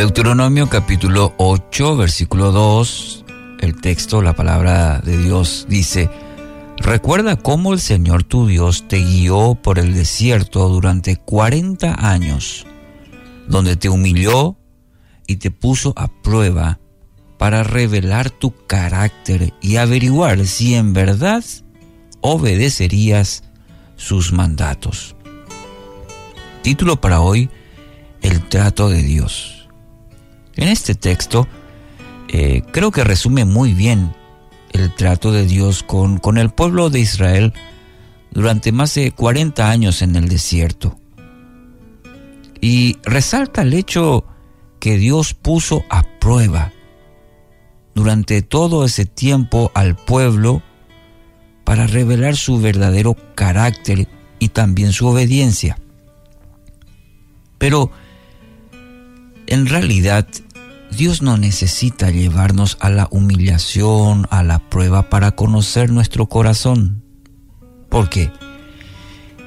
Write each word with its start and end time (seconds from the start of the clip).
Deuteronomio 0.00 0.66
capítulo 0.70 1.34
8, 1.36 1.94
versículo 1.94 2.52
2, 2.52 3.26
el 3.60 3.78
texto, 3.82 4.22
la 4.22 4.34
palabra 4.34 4.98
de 5.00 5.18
Dios 5.18 5.66
dice, 5.68 6.08
Recuerda 6.78 7.36
cómo 7.36 7.74
el 7.74 7.80
Señor 7.80 8.24
tu 8.24 8.46
Dios 8.46 8.88
te 8.88 8.96
guió 8.96 9.56
por 9.56 9.78
el 9.78 9.92
desierto 9.92 10.70
durante 10.70 11.16
40 11.16 11.96
años, 11.98 12.66
donde 13.46 13.76
te 13.76 13.90
humilló 13.90 14.56
y 15.26 15.36
te 15.36 15.50
puso 15.50 15.92
a 15.96 16.08
prueba 16.08 16.80
para 17.36 17.62
revelar 17.62 18.30
tu 18.30 18.54
carácter 18.66 19.52
y 19.60 19.76
averiguar 19.76 20.46
si 20.46 20.76
en 20.76 20.94
verdad 20.94 21.44
obedecerías 22.22 23.44
sus 23.96 24.32
mandatos. 24.32 25.14
Título 26.62 27.02
para 27.02 27.20
hoy, 27.20 27.50
El 28.22 28.48
trato 28.48 28.88
de 28.88 29.02
Dios. 29.02 29.59
En 30.60 30.68
este 30.68 30.94
texto 30.94 31.48
eh, 32.28 32.62
creo 32.70 32.90
que 32.90 33.02
resume 33.02 33.46
muy 33.46 33.72
bien 33.72 34.14
el 34.72 34.94
trato 34.94 35.32
de 35.32 35.46
Dios 35.46 35.82
con, 35.82 36.18
con 36.18 36.36
el 36.36 36.50
pueblo 36.50 36.90
de 36.90 37.00
Israel 37.00 37.54
durante 38.30 38.70
más 38.70 38.94
de 38.94 39.10
40 39.10 39.70
años 39.70 40.02
en 40.02 40.16
el 40.16 40.28
desierto. 40.28 40.98
Y 42.60 42.98
resalta 43.04 43.62
el 43.62 43.72
hecho 43.72 44.26
que 44.80 44.98
Dios 44.98 45.32
puso 45.32 45.84
a 45.88 46.02
prueba 46.20 46.72
durante 47.94 48.42
todo 48.42 48.84
ese 48.84 49.06
tiempo 49.06 49.72
al 49.74 49.96
pueblo 49.96 50.62
para 51.64 51.86
revelar 51.86 52.36
su 52.36 52.60
verdadero 52.60 53.16
carácter 53.34 54.08
y 54.38 54.48
también 54.48 54.92
su 54.92 55.06
obediencia. 55.06 55.78
Pero 57.56 57.90
en 59.46 59.66
realidad 59.66 60.26
Dios 60.90 61.22
no 61.22 61.36
necesita 61.36 62.10
llevarnos 62.10 62.76
a 62.80 62.90
la 62.90 63.08
humillación, 63.10 64.26
a 64.30 64.42
la 64.42 64.58
prueba 64.58 65.08
para 65.08 65.30
conocer 65.32 65.90
nuestro 65.90 66.26
corazón. 66.26 67.02
¿Por 67.88 68.08
qué? 68.08 68.30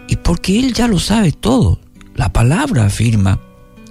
Y 0.07 0.15
porque 0.17 0.59
Él 0.59 0.73
ya 0.73 0.87
lo 0.87 0.99
sabe 0.99 1.31
todo. 1.31 1.79
La 2.15 2.31
palabra 2.31 2.85
afirma 2.85 3.41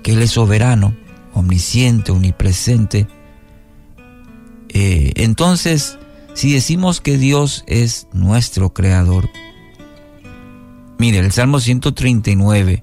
que 0.03 0.13
Él 0.13 0.23
es 0.23 0.33
soberano, 0.33 0.97
omnisciente, 1.35 2.11
omnipresente. 2.11 3.07
Eh, 4.71 5.13
entonces, 5.17 5.99
si 6.35 6.53
decimos 6.53 7.01
que 7.03 7.19
Dios 7.19 7.65
es 7.67 8.09
nuestro 8.13 8.73
creador, 8.73 9.29
mire, 10.99 11.19
el 11.19 11.33
Salmo 11.33 11.61
139, 11.61 12.83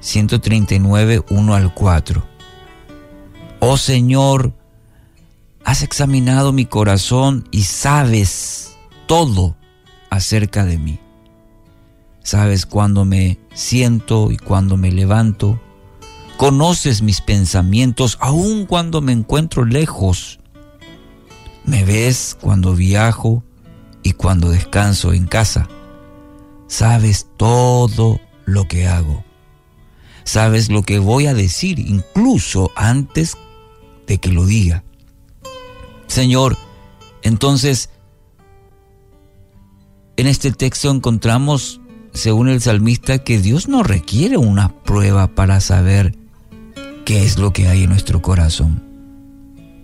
139, 0.00 1.24
1 1.30 1.54
al 1.54 1.72
4 1.72 2.31
Oh 3.64 3.76
Señor, 3.76 4.52
has 5.64 5.84
examinado 5.84 6.52
mi 6.52 6.66
corazón 6.66 7.46
y 7.52 7.62
sabes 7.62 8.76
todo 9.06 9.56
acerca 10.10 10.64
de 10.64 10.78
mí. 10.78 10.98
Sabes 12.24 12.66
cuándo 12.66 13.04
me 13.04 13.38
siento 13.54 14.32
y 14.32 14.36
cuándo 14.36 14.76
me 14.76 14.90
levanto. 14.90 15.60
Conoces 16.38 17.02
mis 17.02 17.20
pensamientos 17.20 18.18
aun 18.20 18.66
cuando 18.66 19.00
me 19.00 19.12
encuentro 19.12 19.64
lejos. 19.64 20.40
Me 21.64 21.84
ves 21.84 22.36
cuando 22.40 22.74
viajo 22.74 23.44
y 24.02 24.14
cuando 24.14 24.50
descanso 24.50 25.12
en 25.12 25.26
casa. 25.26 25.68
Sabes 26.66 27.28
todo 27.36 28.18
lo 28.44 28.66
que 28.66 28.88
hago. 28.88 29.24
Sabes 30.24 30.68
lo 30.68 30.82
que 30.82 30.98
voy 30.98 31.28
a 31.28 31.34
decir 31.34 31.78
incluso 31.78 32.72
antes 32.74 33.36
de 34.06 34.18
que 34.18 34.30
lo 34.30 34.46
diga. 34.46 34.84
Señor, 36.06 36.56
entonces, 37.22 37.90
en 40.16 40.26
este 40.26 40.52
texto 40.52 40.90
encontramos, 40.90 41.80
según 42.12 42.48
el 42.48 42.60
salmista, 42.60 43.24
que 43.24 43.38
Dios 43.38 43.68
no 43.68 43.82
requiere 43.82 44.36
una 44.36 44.68
prueba 44.82 45.28
para 45.28 45.60
saber 45.60 46.14
qué 47.04 47.24
es 47.24 47.38
lo 47.38 47.52
que 47.52 47.68
hay 47.68 47.84
en 47.84 47.90
nuestro 47.90 48.22
corazón. 48.22 48.82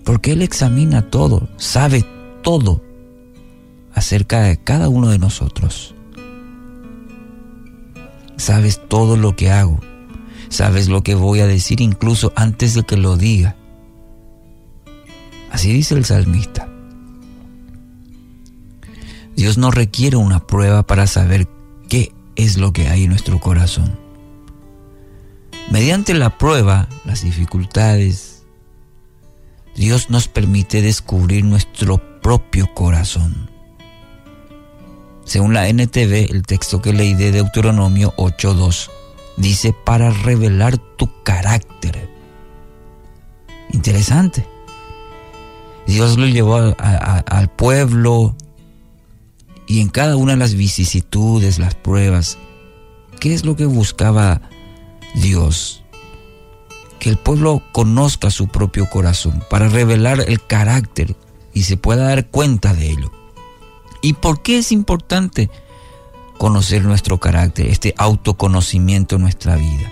Porque 0.04 0.32
Él 0.32 0.42
examina 0.42 1.02
todo, 1.10 1.48
sabe 1.56 2.04
todo 2.42 2.82
acerca 3.92 4.40
de 4.40 4.56
cada 4.56 4.88
uno 4.88 5.10
de 5.10 5.18
nosotros. 5.18 5.94
Sabes 8.36 8.80
todo 8.88 9.16
lo 9.16 9.34
que 9.34 9.50
hago, 9.50 9.80
sabes 10.48 10.88
lo 10.88 11.02
que 11.02 11.14
voy 11.14 11.40
a 11.40 11.46
decir 11.46 11.80
incluso 11.80 12.32
antes 12.36 12.74
de 12.74 12.84
que 12.84 12.96
lo 12.96 13.16
diga. 13.16 13.57
Así 15.50 15.72
dice 15.72 15.94
el 15.94 16.04
salmista. 16.04 16.68
Dios 19.36 19.56
no 19.56 19.70
requiere 19.70 20.16
una 20.16 20.46
prueba 20.46 20.82
para 20.82 21.06
saber 21.06 21.48
qué 21.88 22.12
es 22.36 22.56
lo 22.56 22.72
que 22.72 22.88
hay 22.88 23.04
en 23.04 23.10
nuestro 23.10 23.38
corazón. 23.38 23.98
Mediante 25.70 26.14
la 26.14 26.38
prueba, 26.38 26.88
las 27.04 27.22
dificultades, 27.22 28.42
Dios 29.76 30.10
nos 30.10 30.26
permite 30.26 30.82
descubrir 30.82 31.44
nuestro 31.44 31.98
propio 32.20 32.74
corazón. 32.74 33.48
Según 35.24 35.54
la 35.54 35.68
NTV, 35.68 36.30
el 36.30 36.42
texto 36.42 36.82
que 36.82 36.92
leí 36.92 37.14
de 37.14 37.30
Deuteronomio 37.30 38.14
8.2 38.16 38.90
dice 39.36 39.72
para 39.84 40.10
revelar 40.10 40.78
tu 40.78 41.22
carácter. 41.22 42.08
Interesante. 43.72 44.57
Dios 45.88 46.18
lo 46.18 46.26
llevó 46.26 46.56
al 46.78 47.48
pueblo 47.48 48.36
y 49.66 49.80
en 49.80 49.88
cada 49.88 50.16
una 50.16 50.32
de 50.32 50.38
las 50.38 50.52
vicisitudes, 50.52 51.58
las 51.58 51.74
pruebas, 51.74 52.36
¿qué 53.20 53.32
es 53.32 53.46
lo 53.46 53.56
que 53.56 53.64
buscaba 53.64 54.42
Dios? 55.14 55.82
Que 56.98 57.08
el 57.08 57.16
pueblo 57.16 57.62
conozca 57.72 58.30
su 58.30 58.48
propio 58.48 58.90
corazón 58.90 59.42
para 59.48 59.70
revelar 59.70 60.22
el 60.28 60.44
carácter 60.46 61.16
y 61.54 61.62
se 61.62 61.78
pueda 61.78 62.04
dar 62.04 62.26
cuenta 62.26 62.74
de 62.74 62.90
ello. 62.90 63.10
¿Y 64.02 64.12
por 64.12 64.42
qué 64.42 64.58
es 64.58 64.72
importante 64.72 65.48
conocer 66.36 66.84
nuestro 66.84 67.16
carácter, 67.18 67.66
este 67.66 67.94
autoconocimiento 67.96 69.16
en 69.16 69.22
nuestra 69.22 69.56
vida? 69.56 69.90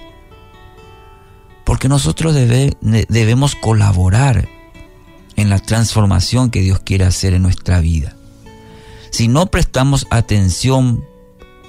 Porque 1.65 1.89
nosotros 1.89 2.34
debemos 2.34 3.55
colaborar 3.55 4.56
en 5.36 5.50
la 5.50 5.58
transformación 5.58 6.50
que 6.50 6.60
Dios 6.60 6.80
quiere 6.80 7.04
hacer 7.04 7.34
en 7.34 7.42
nuestra 7.42 7.80
vida. 7.80 8.16
Si 9.10 9.28
no 9.28 9.47
prestamos 9.47 10.06
atención 10.10 11.04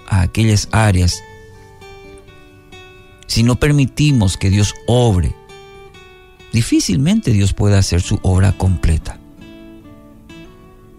a 0.08 0.22
aquellas 0.22 0.70
áreas, 0.72 1.22
si 3.28 3.44
no 3.44 3.58
permitimos 3.58 4.38
que 4.38 4.50
Dios 4.50 4.74
obre, 4.88 5.36
difícilmente 6.54 7.32
Dios 7.32 7.54
puede 7.54 7.78
hacer 7.78 8.02
su 8.02 8.20
obra 8.24 8.54
completa. 8.54 9.20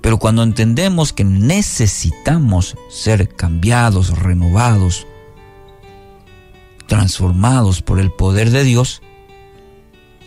Pero 0.01 0.19
cuando 0.19 0.43
entendemos 0.43 1.13
que 1.13 1.25
necesitamos 1.25 2.77
ser 2.89 3.35
cambiados, 3.35 4.19
renovados, 4.19 5.07
transformados 6.87 7.83
por 7.83 7.99
el 7.99 8.11
poder 8.11 8.51
de 8.51 8.65
Dios, 8.65 9.03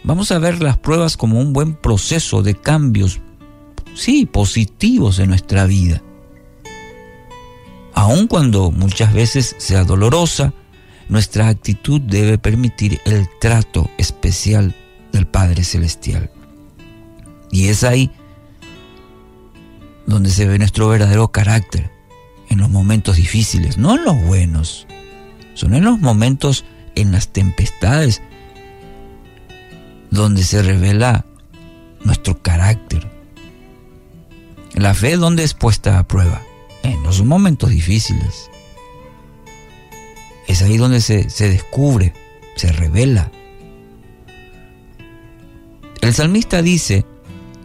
Vamos 0.04 0.32
a 0.32 0.40
ver 0.40 0.62
las 0.62 0.78
pruebas 0.78 1.16
como 1.16 1.40
un 1.40 1.54
buen 1.54 1.76
proceso 1.76 2.42
de 2.42 2.56
cambios, 2.56 3.20
sí, 3.94 4.26
positivos 4.26 5.20
en 5.20 5.30
nuestra 5.30 5.66
vida. 5.66 6.02
Aun 7.94 8.28
cuando 8.28 8.72
muchas 8.72 9.14
veces 9.14 9.56
sea 9.60 9.84
dolorosa, 9.84 10.54
nuestra 11.08 11.50
actitud 11.50 12.02
debe 12.02 12.38
permitir 12.38 13.00
el 13.06 13.28
trato 13.40 13.90
especial 13.98 14.76
del 15.12 15.28
Padre 15.28 15.64
Celestial. 15.64 16.32
Y 17.52 17.68
es 17.68 17.84
ahí 17.84 18.10
donde 20.08 20.30
se 20.30 20.48
ve 20.48 20.58
nuestro 20.58 20.88
verdadero 20.88 21.32
carácter, 21.32 21.92
en 22.50 22.60
los 22.60 22.70
momentos 22.70 23.18
difíciles, 23.18 23.78
no 23.78 23.96
en 23.96 24.04
los 24.04 24.22
buenos, 24.24 24.88
son 25.54 25.74
en 25.74 25.86
los 25.86 26.00
momentos, 26.00 26.66
en 26.96 27.12
las 27.12 27.30
tempestades, 27.30 28.22
donde 30.12 30.44
se 30.44 30.62
revela 30.62 31.26
nuestro 32.04 32.42
carácter. 32.42 33.10
La 34.76 34.94
fe 34.94 35.18
donde 35.18 35.44
es 35.44 35.54
puesta 35.54 35.98
a 35.98 36.08
prueba, 36.08 36.42
en 36.84 37.02
los 37.04 37.24
momentos 37.24 37.70
difíciles. 37.70 38.50
Es 40.48 40.62
ahí 40.62 40.78
donde 40.78 41.02
se, 41.02 41.30
se 41.30 41.50
descubre, 41.50 42.14
se 42.56 42.72
revela. 42.72 43.32
El 46.02 46.14
salmista 46.14 46.62
dice, 46.62 47.06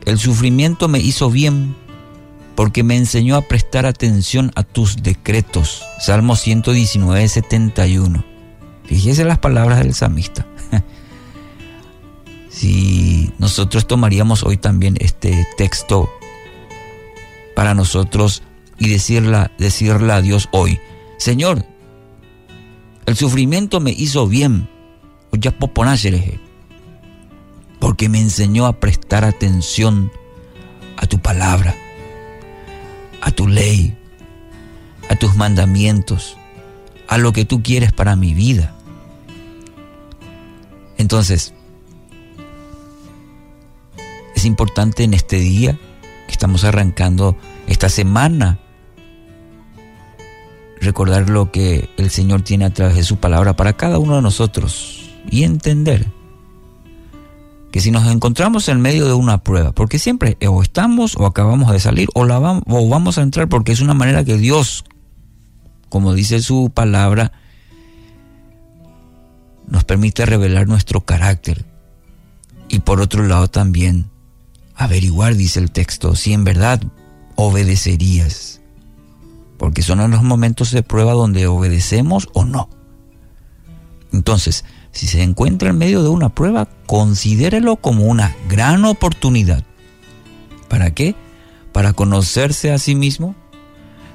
el 0.04 0.19
sufrimiento 0.19 0.88
me 0.88 1.00
hizo 1.00 1.31
bien 1.31 1.75
porque 2.54 2.82
me 2.82 2.96
enseñó 2.96 3.37
a 3.37 3.43
prestar 3.43 3.87
atención 3.87 4.52
a 4.54 4.62
tus 4.62 5.02
decretos. 5.02 5.84
Salmo 6.00 6.37
119, 6.37 7.28
71. 7.28 8.25
Fíjese 8.84 9.25
las 9.25 9.38
palabras 9.38 9.81
del 9.81 9.94
salmista. 9.94 10.46
Si 12.48 13.32
nosotros 13.38 13.87
tomaríamos 13.87 14.43
hoy 14.44 14.56
también 14.56 14.96
este 15.00 15.46
texto 15.56 16.10
para 17.54 17.75
nosotros 17.75 18.43
y 18.78 18.88
decirle, 18.88 19.50
decirle 19.58 20.12
a 20.12 20.20
Dios 20.20 20.48
hoy, 20.52 20.78
Señor, 21.19 21.64
el 23.06 23.16
sufrimiento 23.16 23.81
me 23.81 23.90
hizo 23.90 24.26
bien, 24.26 24.69
porque 27.78 28.08
me 28.08 28.20
enseñó 28.20 28.66
a 28.66 28.81
prestar 28.81 29.25
atención 29.25 30.10
a 30.96 31.06
tu 31.06 31.19
palabra, 31.19 31.75
a 33.20 33.31
tu 33.31 33.46
ley, 33.46 33.96
a 35.08 35.16
tus 35.16 35.34
mandamientos, 35.37 36.37
a 37.08 37.19
lo 37.19 37.32
que 37.32 37.44
tú 37.44 37.62
quieres 37.62 37.93
para 37.93 38.16
mi 38.16 38.34
vida. 38.34 38.75
Entonces, 40.98 41.52
es 41.52 41.56
importante 44.46 45.04
en 45.04 45.14
este 45.14 45.38
día 45.38 45.78
que 46.26 46.32
estamos 46.32 46.64
arrancando 46.64 47.37
esta 47.66 47.88
semana 47.88 48.58
recordar 50.81 51.28
lo 51.28 51.50
que 51.50 51.88
el 51.96 52.10
Señor 52.10 52.43
tiene 52.43 52.64
a 52.64 52.70
través 52.70 52.96
de 52.96 53.02
su 53.02 53.16
palabra 53.16 53.56
para 53.56 53.75
cada 53.75 53.98
uno 53.98 54.16
de 54.16 54.22
nosotros 54.22 55.10
y 55.31 55.43
entender 55.44 56.06
que 57.72 57.81
si 57.81 57.90
nos 57.90 58.06
encontramos 58.06 58.69
en 58.69 58.81
medio 58.81 59.06
de 59.06 59.12
una 59.12 59.43
prueba, 59.43 59.72
porque 59.72 59.98
siempre 59.98 60.38
o 60.48 60.62
estamos 60.62 61.16
o 61.16 61.26
acabamos 61.26 61.72
de 61.72 61.81
salir 61.81 62.08
o, 62.14 62.25
la 62.25 62.38
vamos, 62.38 62.62
o 62.66 62.88
vamos 62.88 63.19
a 63.19 63.22
entrar 63.22 63.48
porque 63.48 63.72
es 63.72 63.81
una 63.81 63.94
manera 63.94 64.25
que 64.25 64.37
Dios, 64.37 64.84
como 65.88 66.14
dice 66.14 66.40
su 66.40 66.70
palabra, 66.72 67.32
nos 69.66 69.84
permite 69.84 70.25
revelar 70.25 70.69
nuestro 70.69 71.02
carácter. 71.02 71.64
Y 72.69 72.81
por 72.81 73.00
otro 73.00 73.25
lado 73.25 73.48
también 73.48 74.10
averiguar, 74.76 75.34
dice 75.34 75.58
el 75.61 75.70
texto, 75.70 76.14
si 76.14 76.32
en 76.32 76.44
verdad 76.44 76.82
obedecerías. 77.34 78.61
Porque 79.58 79.82
son 79.82 80.11
los 80.11 80.23
momentos 80.23 80.70
de 80.70 80.82
prueba 80.82 81.12
donde 81.12 81.46
obedecemos 81.46 82.28
o 82.34 82.44
no. 82.44 82.69
Entonces, 84.12 84.64
si 84.93 85.06
se 85.06 85.23
encuentra 85.23 85.70
en 85.70 85.78
medio 85.78 86.02
de 86.02 86.08
una 86.08 86.28
prueba, 86.28 86.69
considérelo 86.87 87.76
como 87.76 88.05
una 88.05 88.34
gran 88.49 88.84
oportunidad. 88.84 89.64
¿Para 90.69 90.93
qué? 90.93 91.14
Para 91.72 91.93
conocerse 91.93 92.72
a 92.72 92.79
sí 92.79 92.94
mismo, 92.94 93.34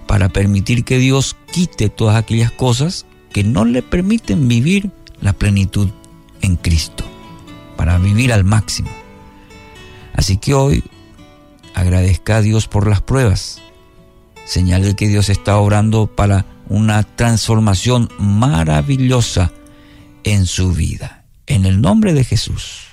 para 0.07 0.29
permitir 0.29 0.83
que 0.83 0.97
Dios 0.97 1.35
quite 1.51 1.89
todas 1.89 2.17
aquellas 2.17 2.51
cosas 2.51 3.05
que 3.31 3.43
no 3.43 3.65
le 3.65 3.81
permiten 3.81 4.47
vivir 4.47 4.91
la 5.21 5.33
plenitud 5.33 5.89
en 6.41 6.55
Cristo, 6.55 7.03
para 7.77 7.97
vivir 7.97 8.33
al 8.33 8.43
máximo. 8.43 8.89
Así 10.13 10.37
que 10.37 10.53
hoy 10.53 10.83
agradezca 11.73 12.37
a 12.37 12.41
Dios 12.41 12.67
por 12.67 12.87
las 12.87 13.01
pruebas, 13.01 13.61
señal 14.45 14.83
de 14.83 14.95
que 14.95 15.07
Dios 15.07 15.29
está 15.29 15.57
obrando 15.57 16.07
para 16.07 16.45
una 16.67 17.03
transformación 17.03 18.09
maravillosa 18.19 19.51
en 20.23 20.45
su 20.45 20.73
vida. 20.73 21.25
En 21.47 21.65
el 21.65 21.81
nombre 21.81 22.13
de 22.13 22.23
Jesús. 22.23 22.90